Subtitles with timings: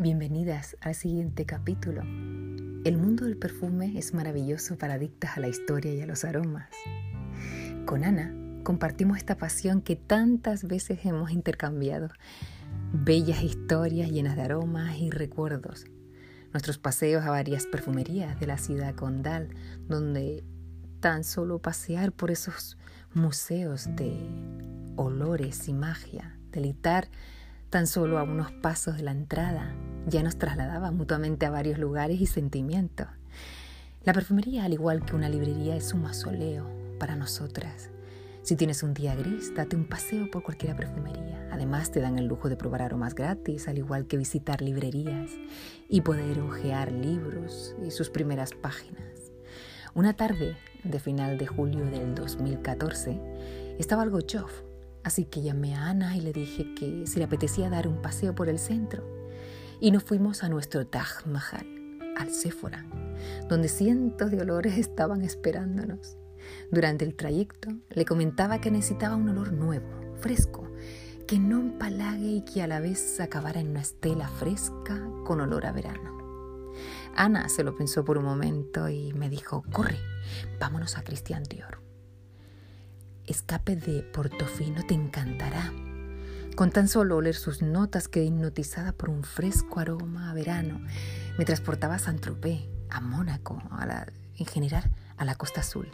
[0.00, 2.02] Bienvenidas al siguiente capítulo.
[2.84, 6.68] El mundo del perfume es maravilloso para adictas a la historia y a los aromas.
[7.84, 8.32] Con Ana
[8.62, 12.10] compartimos esta pasión que tantas veces hemos intercambiado.
[12.92, 15.86] Bellas historias llenas de aromas y recuerdos.
[16.52, 19.48] Nuestros paseos a varias perfumerías de la ciudad condal,
[19.88, 20.44] donde
[21.00, 22.78] tan solo pasear por esos
[23.14, 24.16] museos de
[24.94, 27.08] olores y magia, deleitar
[27.70, 29.74] tan solo a unos pasos de la entrada,
[30.06, 33.08] ya nos trasladaba mutuamente a varios lugares y sentimientos.
[34.04, 37.90] La perfumería, al igual que una librería, es un mausoleo para nosotras.
[38.42, 41.48] Si tienes un día gris, date un paseo por cualquier perfumería.
[41.52, 45.32] Además, te dan el lujo de probar aromas gratis, al igual que visitar librerías
[45.88, 49.32] y poder hojear libros y sus primeras páginas.
[49.94, 53.20] Una tarde de final de julio del 2014,
[53.78, 54.62] estaba algo chof
[55.04, 58.34] Así que llamé a Ana y le dije que si le apetecía dar un paseo
[58.34, 59.17] por el centro.
[59.80, 61.66] Y nos fuimos a nuestro Taj Mahal,
[62.16, 62.86] al Sephora,
[63.48, 66.16] donde cientos de olores estaban esperándonos.
[66.70, 70.70] Durante el trayecto le comentaba que necesitaba un olor nuevo, fresco,
[71.26, 75.66] que no empalague y que a la vez acabara en una estela fresca con olor
[75.66, 76.72] a verano.
[77.14, 79.98] Ana se lo pensó por un momento y me dijo, corre,
[80.58, 81.88] vámonos a Christian Dior
[83.28, 85.70] escape de Portofino te encantará.
[86.58, 90.80] Con tan solo oler sus notas quedé hipnotizada por un fresco aroma a verano.
[91.38, 95.88] Me transportaba a Saint-Tropez, a Mónaco, a la, en general a la Costa Azul.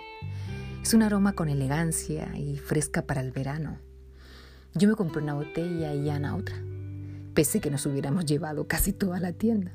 [0.82, 3.76] Es un aroma con elegancia y fresca para el verano.
[4.72, 6.56] Yo me compré una botella y Ana otra,
[7.34, 9.72] pese que nos hubiéramos llevado casi toda la tienda.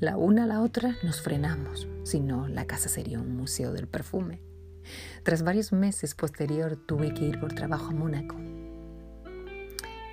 [0.00, 3.86] La una a la otra nos frenamos, si no la casa sería un museo del
[3.86, 4.40] perfume.
[5.22, 8.34] Tras varios meses posterior tuve que ir por trabajo a Mónaco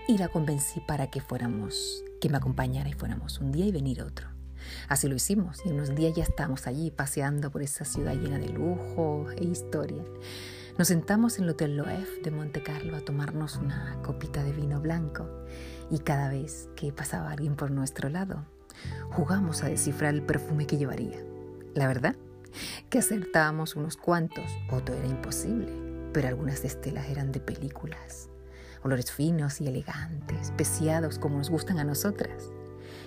[0.07, 4.01] y la convencí para que fuéramos, que me acompañara y fuéramos un día y venir
[4.01, 4.27] otro.
[4.87, 8.49] Así lo hicimos y unos días ya estábamos allí paseando por esa ciudad llena de
[8.49, 10.03] lujo e historia.
[10.77, 14.79] Nos sentamos en el Hotel Loef de Monte Carlo a tomarnos una copita de vino
[14.79, 15.27] blanco
[15.89, 18.45] y cada vez que pasaba alguien por nuestro lado,
[19.11, 21.19] jugamos a descifrar el perfume que llevaría.
[21.75, 22.15] La verdad
[22.89, 25.71] que acertábamos unos cuantos, otro era imposible,
[26.13, 28.30] pero algunas estelas eran de películas.
[28.83, 32.51] Olores finos y elegantes, especiados como nos gustan a nosotras.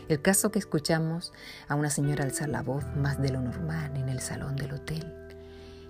[0.09, 1.33] El caso que escuchamos
[1.67, 5.13] a una señora alzar la voz más de lo normal en el salón del hotel,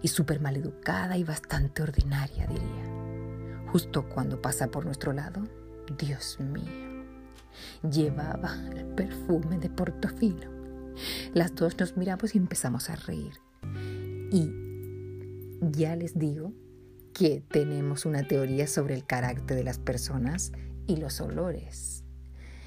[0.03, 3.65] y súper maleducada y bastante ordinaria, diría.
[3.73, 5.43] Justo cuando pasa por nuestro lado,
[5.99, 7.05] Dios mío,
[7.83, 10.51] llevaba el perfume de Portofino.
[11.33, 13.35] Las dos nos miramos y empezamos a reír.
[14.31, 14.51] Y
[15.61, 16.53] ya les digo
[17.15, 20.53] que tenemos una teoría sobre el carácter de las personas
[20.87, 22.03] y los olores.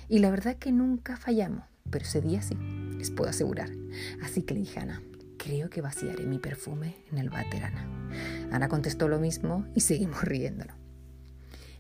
[0.08, 2.56] Y la verdad que nunca fallamos, pero ese día sí,
[2.98, 3.70] les puedo asegurar.
[4.24, 5.04] Así que le dije a Ana,
[5.38, 8.10] creo que vaciaré mi perfume en el váter, Ana.
[8.52, 10.74] Ana contestó lo mismo y seguimos riéndolo.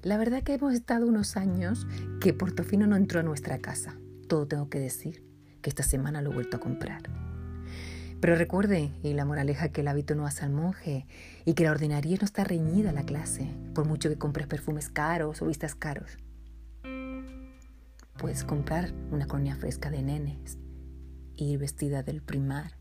[0.03, 1.87] La verdad que hemos estado unos años
[2.19, 3.97] que Portofino no entró a nuestra casa.
[4.27, 5.23] Todo tengo que decir
[5.61, 7.03] que esta semana lo he vuelto a comprar.
[8.19, 11.05] Pero recuerde, y la moraleja, que el hábito no hace al monje
[11.45, 14.89] y que la ordinaria no está reñida a la clase, por mucho que compres perfumes
[14.89, 16.17] caros o vistas caros.
[18.17, 20.57] Puedes comprar una colonia fresca de nenes,
[21.35, 22.71] ir vestida del primar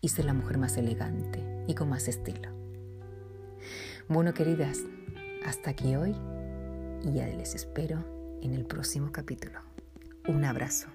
[0.00, 2.50] y ser la mujer más elegante y con más estilo.
[4.08, 4.78] Bueno, queridas,
[5.44, 6.14] hasta aquí hoy
[7.02, 9.60] y ya les espero en el próximo capítulo.
[10.26, 10.88] Un abrazo.